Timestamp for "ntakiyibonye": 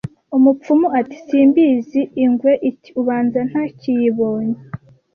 3.49-4.59